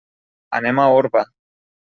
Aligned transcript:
Anem 0.59 0.81
a 0.81 0.87
Orba. 0.95 1.23